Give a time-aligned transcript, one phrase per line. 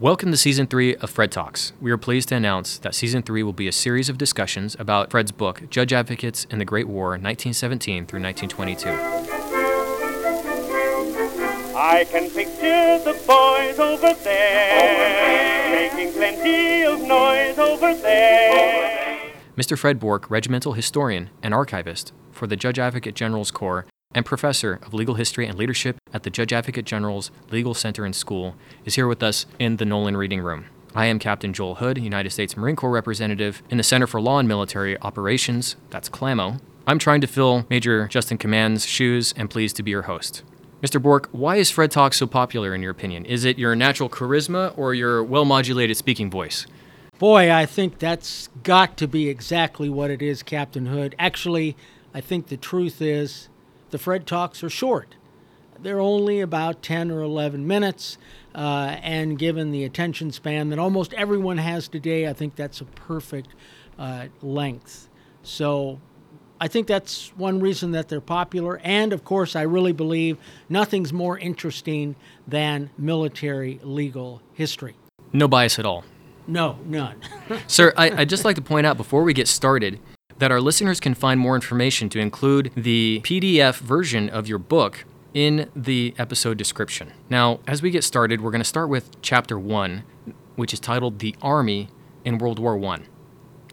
[0.00, 1.72] Welcome to season three of Fred Talks.
[1.80, 5.10] We are pleased to announce that season three will be a series of discussions about
[5.10, 8.90] Fred's book, Judge Advocates in the Great War, 1917 through 1922.
[11.76, 19.32] I can picture the boys over there, making plenty of noise over there.
[19.56, 19.76] Mr.
[19.76, 23.84] Fred Borch, regimental historian and archivist for the Judge Advocate General's Corps
[24.14, 28.16] and professor of legal history and leadership at the Judge Advocate General's Legal Center and
[28.16, 30.66] School, is here with us in the Nolan Reading Room.
[30.94, 34.38] I am Captain Joel Hood, United States Marine Corps representative in the Center for Law
[34.38, 36.58] and Military Operations, that's CLAMO.
[36.86, 40.42] I'm trying to fill Major Justin Command's shoes and pleased to be your host.
[40.82, 41.00] Mr.
[41.00, 43.26] Borch, why is Fred Talk so popular in your opinion?
[43.26, 46.66] Is it your natural charisma or your well modulated speaking voice?
[47.18, 51.14] Boy, I think that's got to be exactly what it is, Captain Hood.
[51.18, 51.76] Actually,
[52.14, 53.48] I think the truth is
[53.90, 55.14] the Fred Talks are short.
[55.80, 58.18] They're only about 10 or 11 minutes,
[58.54, 62.84] uh, and given the attention span that almost everyone has today, I think that's a
[62.84, 63.50] perfect
[63.98, 65.08] uh, length.
[65.42, 66.00] So
[66.60, 68.80] I think that's one reason that they're popular.
[68.82, 74.96] And of course, I really believe nothing's more interesting than military legal history.
[75.32, 76.04] No bias at all.
[76.46, 77.20] No, none.
[77.66, 80.00] Sir, I, would just like to point out before we get started
[80.38, 85.04] that our listeners can find more information to include the PDF version of your book
[85.34, 87.12] in the episode description.
[87.28, 90.04] Now, as we get started, we're going to start with chapter one,
[90.56, 91.88] which is titled The Army
[92.24, 93.00] in World War I.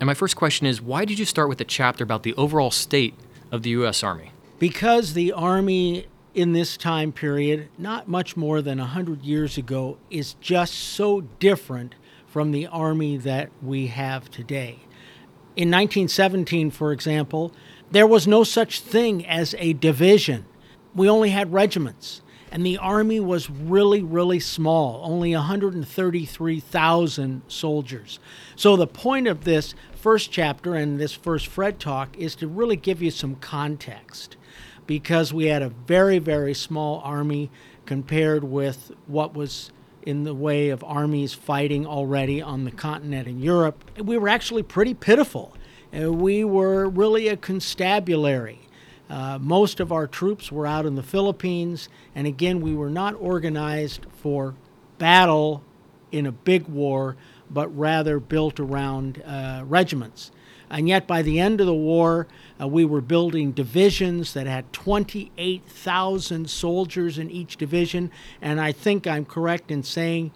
[0.00, 2.70] And my first question is why did you start with a chapter about the overall
[2.70, 3.14] state
[3.50, 4.02] of the U.S.
[4.02, 4.32] Army?
[4.58, 10.34] Because the Army in this time period, not much more than 100 years ago, is
[10.40, 11.94] just so different
[12.26, 14.80] from the Army that we have today.
[15.54, 17.52] In 1917, for example,
[17.90, 20.46] there was no such thing as a division.
[20.94, 28.18] We only had regiments, and the Army was really, really small, only 133,000 soldiers.
[28.56, 32.76] So, the point of this first chapter and this first Fred talk is to really
[32.76, 34.38] give you some context
[34.86, 37.50] because we had a very, very small army
[37.84, 39.70] compared with what was
[40.02, 43.84] in the way of armies fighting already on the continent in Europe.
[44.00, 45.54] We were actually pretty pitiful.
[45.92, 48.60] Uh, we were really a constabulary.
[49.10, 53.14] Uh, most of our troops were out in the Philippines, and again, we were not
[53.18, 54.54] organized for
[54.98, 55.62] battle
[56.10, 57.16] in a big war,
[57.50, 60.30] but rather built around uh, regiments.
[60.72, 62.26] And yet, by the end of the war,
[62.60, 68.10] uh, we were building divisions that had 28,000 soldiers in each division.
[68.40, 70.32] And I think I'm correct in saying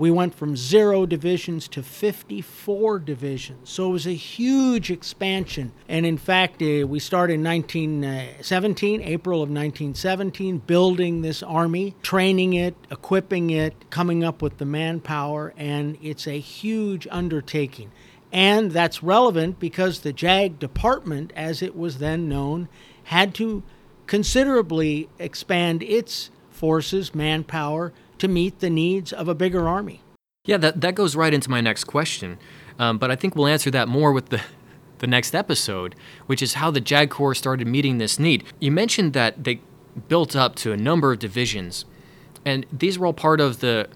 [0.00, 3.68] we went from zero divisions to 54 divisions.
[3.68, 5.72] So it was a huge expansion.
[5.88, 12.54] And in fact, uh, we started in 1917, April of 1917, building this army, training
[12.54, 15.52] it, equipping it, coming up with the manpower.
[15.58, 17.90] And it's a huge undertaking.
[18.32, 22.68] And that's relevant because the JAG department, as it was then known,
[23.04, 23.62] had to
[24.06, 30.02] considerably expand its forces, manpower, to meet the needs of a bigger army.
[30.44, 32.38] Yeah, that, that goes right into my next question.
[32.78, 34.40] Um, but I think we'll answer that more with the,
[34.98, 35.94] the next episode,
[36.26, 38.44] which is how the JAG Corps started meeting this need.
[38.58, 39.60] You mentioned that they
[40.08, 41.84] built up to a number of divisions,
[42.44, 43.88] and these were all part of the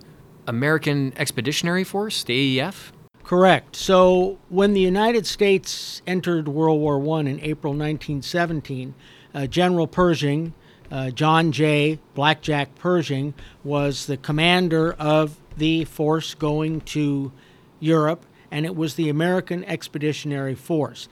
[0.47, 2.93] American Expeditionary Force, the AEF?
[3.25, 3.75] Correct.
[3.75, 8.95] So when the United States entered World War I in April 1917,
[9.35, 10.53] uh, General Pershing,
[10.91, 11.99] uh, John J.
[12.15, 13.33] Blackjack Pershing,
[13.65, 17.33] was the commander of the force going to
[17.81, 21.09] Europe, and it was the American Expeditionary Force.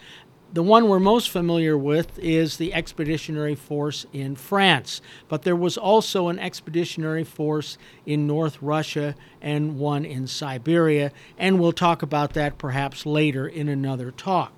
[0.53, 5.79] The one we're most familiar with is the Expeditionary Force in France, but there was
[5.79, 12.35] also an Expeditionary Force in North Russia and one in Siberia, and we'll talk about
[12.35, 14.53] that perhaps later in another talk.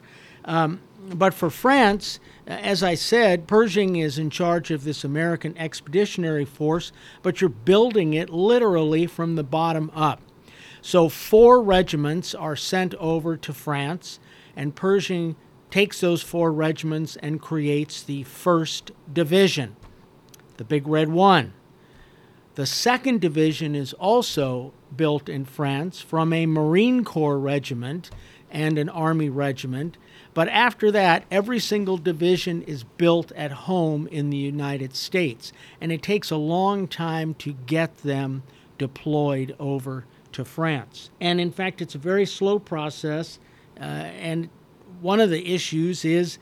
[0.44, 6.44] Um, but for France, as I said, Pershing is in charge of this American Expeditionary
[6.44, 6.90] Force,
[7.22, 10.20] but you're building it literally from the bottom up.
[10.82, 14.18] So, four regiments are sent over to France,
[14.56, 15.36] and Pershing
[15.74, 19.74] takes those four regiments and creates the first division,
[20.56, 21.52] the Big Red One.
[22.54, 28.08] The second division is also built in France from a Marine Corps regiment
[28.52, 29.96] and an Army regiment.
[30.32, 35.52] But after that, every single division is built at home in the United States.
[35.80, 38.44] And it takes a long time to get them
[38.78, 41.10] deployed over to France.
[41.20, 43.40] And in fact, it's a very slow process.
[43.76, 44.50] Uh, and
[45.00, 46.38] one of the issues is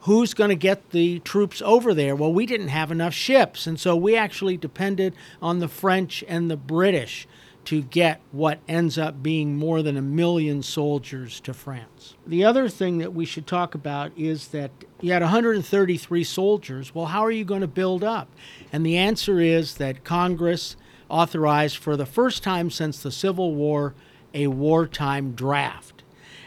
[0.00, 2.14] who's going to get the troops over there?
[2.14, 6.50] Well, we didn't have enough ships, and so we actually depended on the French and
[6.50, 7.26] the British
[7.68, 12.14] to get what ends up being more than a million soldiers to France.
[12.26, 14.70] The other thing that we should talk about is that
[15.02, 16.94] you had 133 soldiers.
[16.94, 18.28] Well, how are you going to build up?
[18.72, 20.76] And the answer is that Congress
[21.10, 23.94] authorized for the first time since the Civil War
[24.32, 25.97] a wartime draft.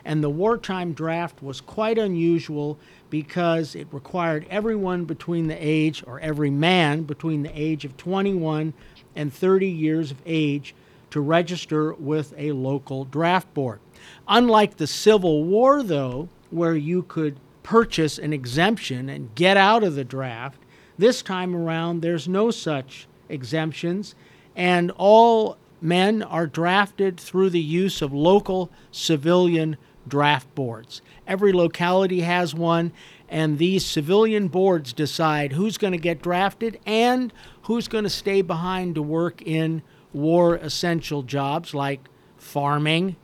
[0.03, 2.77] And the wartime draft was quite unusual
[3.09, 8.73] because it required everyone between the age, or every man between the age of 21
[9.15, 10.73] and 30 years of age
[11.11, 13.79] to register with a local draft board.
[14.27, 19.95] Unlike the Civil War, though, where you could purchase an exemption and get out of
[19.95, 20.59] the draft,
[20.97, 24.15] this time around there's no such exemptions,
[24.55, 29.77] and all men are drafted through the use of local civilian
[30.07, 31.01] draft boards.
[31.27, 32.91] Every locality has one,
[33.29, 37.33] and these civilian boards decide who's going to get drafted and
[37.63, 39.81] who's going to stay behind to work in
[40.13, 42.01] war essential jobs like
[42.37, 43.15] farming,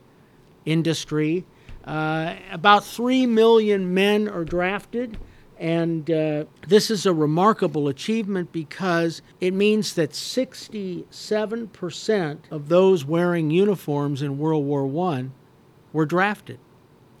[0.64, 1.44] industry.
[1.84, 5.16] Uh, about 3 million men are drafted,
[5.58, 13.50] and uh, this is a remarkable achievement because it means that 67% of those wearing
[13.50, 15.26] uniforms in World War I
[15.92, 16.58] were drafted.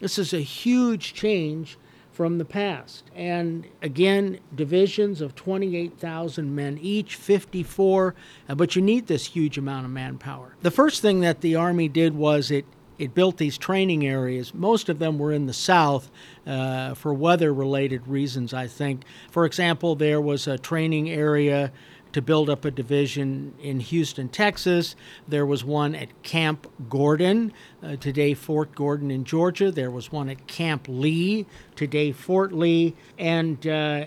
[0.00, 1.78] This is a huge change
[2.12, 3.04] from the past.
[3.14, 8.14] And again, divisions of 28,000 men each, 54,
[8.48, 10.56] uh, but you need this huge amount of manpower.
[10.62, 12.64] The first thing that the Army did was it
[12.98, 14.52] it built these training areas.
[14.52, 16.10] Most of them were in the South
[16.46, 19.04] uh, for weather related reasons, I think.
[19.30, 21.70] For example, there was a training area
[22.12, 24.96] to build up a division in Houston, Texas.
[25.26, 27.52] There was one at Camp Gordon,
[27.82, 29.70] uh, today Fort Gordon in Georgia.
[29.70, 31.46] There was one at Camp Lee,
[31.76, 32.94] today Fort Lee.
[33.18, 34.06] And uh,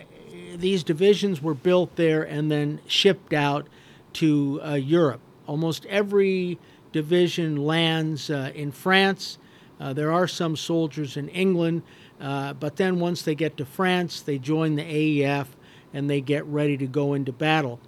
[0.56, 3.68] these divisions were built there and then shipped out
[4.13, 5.21] to uh, Europe.
[5.48, 6.59] Almost every
[6.92, 9.38] division lands uh, in France.
[9.80, 11.81] Uh, there are some soldiers in England,
[12.19, 15.48] uh, but then once they get to France, they join the AEF
[15.94, 17.80] and they get ready to go into battle.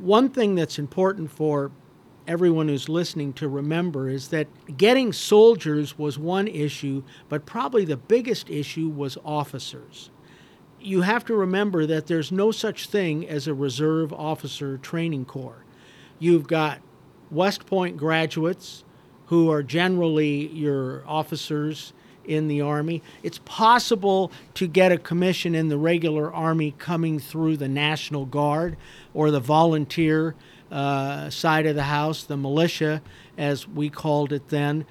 [0.00, 1.70] One thing that's important for
[2.26, 4.46] everyone who's listening to remember is that
[4.78, 10.10] getting soldiers was one issue, but probably the biggest issue was officers.
[10.80, 15.64] You have to remember that there's no such thing as a reserve officer training corps.
[16.18, 16.80] You've got
[17.30, 18.84] West Point graduates
[19.26, 21.92] who are generally your officers
[22.30, 23.02] in the Army.
[23.24, 28.76] It's possible to get a commission in the regular Army coming through the National Guard
[29.12, 30.36] or the volunteer
[30.70, 33.02] uh, side of the house, the militia,
[33.36, 34.86] as we called it then.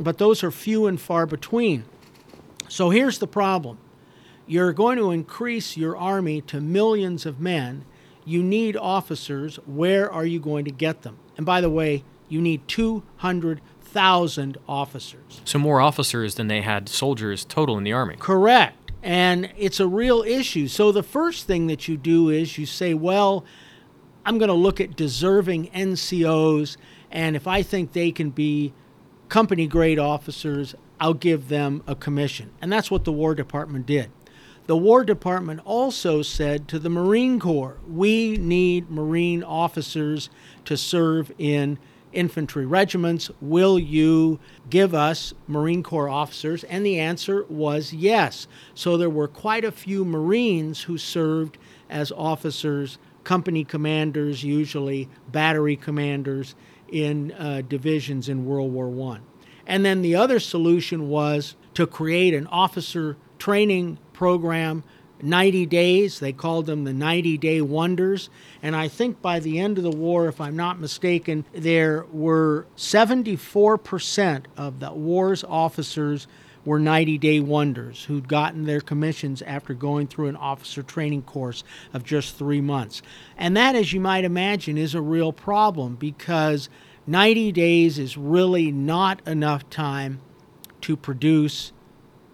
[0.00, 1.84] But those are few and far between.
[2.68, 3.78] So here's the problem
[4.46, 7.84] you're going to increase your Army to millions of men.
[8.24, 9.56] You need officers.
[9.66, 11.18] Where are you going to get them?
[11.36, 15.40] And by the way, you need 200,000 officers.
[15.44, 18.16] So more officers than they had soldiers total in the army.
[18.18, 18.92] Correct.
[19.02, 20.68] And it's a real issue.
[20.68, 23.44] So the first thing that you do is you say, well,
[24.24, 26.76] I'm going to look at deserving NCOs,
[27.10, 28.74] and if I think they can be
[29.28, 32.50] company grade officers, I'll give them a commission.
[32.60, 34.10] And that's what the War Department did.
[34.66, 40.28] The War Department also said to the Marine Corps, we need Marine officers
[40.66, 41.78] to serve in
[42.12, 43.30] infantry regiments.
[43.40, 44.38] Will you
[44.70, 46.64] give us Marine Corps officers?
[46.64, 48.46] And the answer was yes.
[48.74, 51.58] So there were quite a few Marines who served
[51.90, 56.54] as officers, company commanders, usually battery commanders
[56.90, 59.20] in uh, divisions in World War I.
[59.66, 64.82] And then the other solution was to create an officer training program
[65.22, 66.20] 90 days.
[66.20, 68.30] They called them the 90 Day Wonders.
[68.62, 72.66] And I think by the end of the war, if I'm not mistaken, there were
[72.76, 76.26] 74% of the war's officers
[76.64, 81.64] were 90 Day Wonders who'd gotten their commissions after going through an officer training course
[81.92, 83.00] of just three months.
[83.36, 86.68] And that, as you might imagine, is a real problem because
[87.06, 90.20] 90 days is really not enough time
[90.82, 91.72] to produce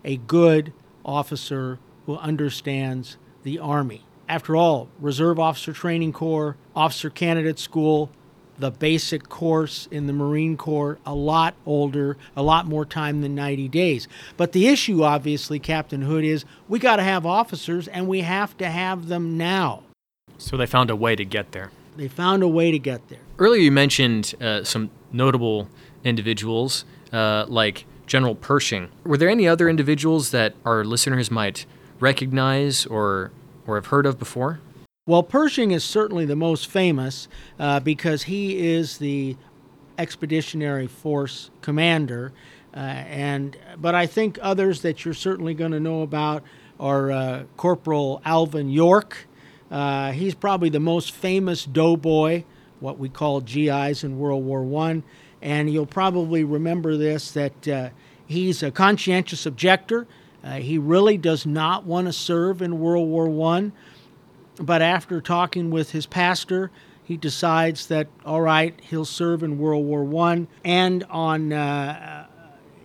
[0.04, 0.72] a good
[1.04, 4.04] officer who understands the Army.
[4.28, 8.10] After all, Reserve Officer Training Corps, Officer Candidate School,
[8.58, 13.34] the basic course in the Marine Corps, a lot older, a lot more time than
[13.34, 14.08] 90 days.
[14.36, 18.56] But the issue, obviously, Captain Hood, is we got to have officers and we have
[18.58, 19.82] to have them now.
[20.38, 21.70] So they found a way to get there.
[21.96, 23.20] They found a way to get there.
[23.38, 25.68] Earlier, you mentioned uh, some notable
[26.02, 28.88] individuals uh, like General Pershing.
[29.04, 31.66] Were there any other individuals that our listeners might
[32.04, 33.32] recognize or
[33.66, 34.60] or have heard of before?
[35.06, 39.36] Well, Pershing is certainly the most famous uh, because he is the
[39.98, 42.32] Expeditionary Force commander.
[42.74, 46.42] Uh, and but I think others that you're certainly going to know about
[46.78, 49.26] are uh, Corporal Alvin York.
[49.70, 52.44] Uh, he's probably the most famous doughboy,
[52.80, 55.04] what we call GIs in World War One,
[55.40, 57.90] and you'll probably remember this that uh,
[58.26, 60.06] he's a conscientious objector.
[60.44, 63.72] Uh, he really does not want to serve in World War One,
[64.60, 66.70] but after talking with his pastor,
[67.02, 72.26] he decides that all right, he'll serve in World War One, and on uh,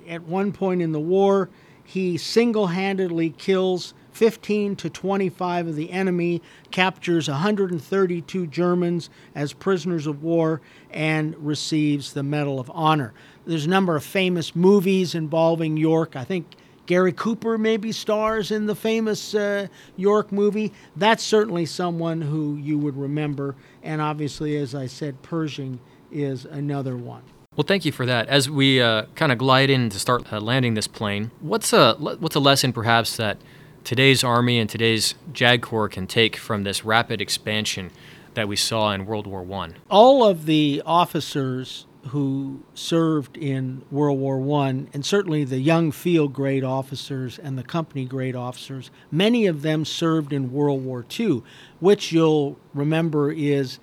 [0.07, 1.49] at one point in the war,
[1.83, 10.07] he single handedly kills 15 to 25 of the enemy, captures 132 Germans as prisoners
[10.07, 10.61] of war,
[10.91, 13.13] and receives the Medal of Honor.
[13.45, 16.15] There's a number of famous movies involving York.
[16.15, 16.47] I think
[16.89, 20.73] Gary Cooper maybe stars in the famous uh, York movie.
[20.95, 23.55] That's certainly someone who you would remember.
[23.83, 25.79] And obviously, as I said, Pershing
[26.11, 27.21] is another one.
[27.55, 28.27] Well, thank you for that.
[28.27, 31.93] As we uh, kind of glide in to start uh, landing this plane, what's a
[31.93, 33.37] what's a lesson perhaps that
[33.83, 37.91] today's Army and today's JAG Corps can take from this rapid expansion
[38.33, 39.75] that we saw in World War One?
[39.91, 46.33] All of the officers who served in World War One, and certainly the young field
[46.33, 51.43] grade officers and the company grade officers, many of them served in World War II,
[51.79, 53.79] which you'll remember is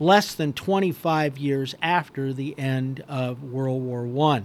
[0.00, 4.44] less than 25 years after the end of World War I.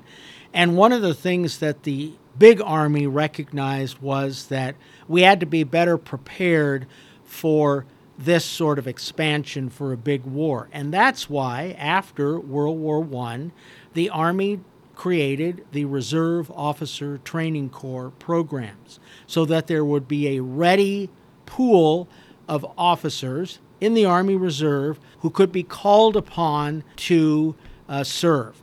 [0.53, 4.75] And one of the things that the big army recognized was that
[5.07, 6.87] we had to be better prepared
[7.23, 7.85] for
[8.17, 10.69] this sort of expansion for a big war.
[10.71, 13.51] And that's why, after World War I,
[13.93, 14.59] the Army
[14.95, 21.09] created the Reserve Officer Training Corps programs so that there would be a ready
[21.45, 22.07] pool
[22.47, 27.55] of officers in the Army Reserve who could be called upon to
[27.89, 28.62] uh, serve.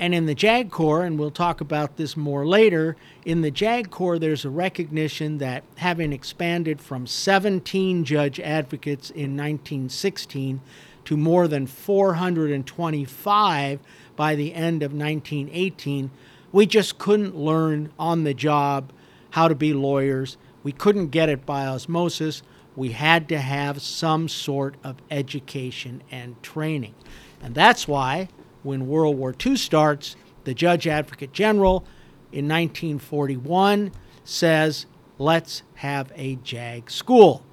[0.00, 3.90] And in the JAG Corps, and we'll talk about this more later, in the JAG
[3.90, 10.62] Corps, there's a recognition that having expanded from 17 judge advocates in 1916
[11.04, 13.80] to more than 425
[14.16, 16.10] by the end of 1918,
[16.50, 18.94] we just couldn't learn on the job
[19.32, 20.38] how to be lawyers.
[20.62, 22.42] We couldn't get it by osmosis.
[22.74, 26.94] We had to have some sort of education and training.
[27.42, 28.30] And that's why
[28.62, 31.84] when World War II starts, the Judge Advocate General
[32.32, 33.92] in 1941
[34.24, 34.86] says,
[35.18, 37.44] let's have a JAG school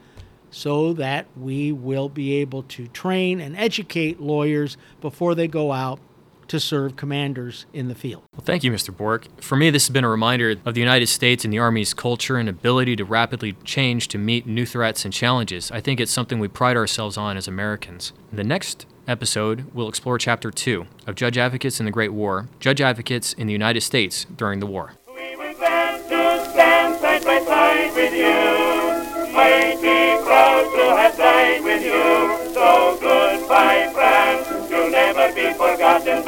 [0.50, 6.00] so that we will be able to train and educate lawyers before they go out
[6.48, 8.24] to serve commanders in the field.
[8.34, 8.96] Well, thank you, Mr.
[8.96, 9.28] Borch.
[9.42, 12.38] For me, this has been a reminder of the United States and the Army's culture
[12.38, 15.72] and ability to rapidly change to meet new threats and challenges.
[15.72, 18.14] I think it's something we pride ourselves on as Americans.
[18.32, 22.82] The next episode, we'll explore Chapter 2 of Judge Advocates in the Great War, Judge
[22.82, 24.94] Advocates in the United States during the war.
[25.16, 31.64] We were glad to stand side by side with you, mighty proud to have died
[31.64, 32.54] with you.
[32.54, 36.24] So goodbye, France, you'll never be forgotten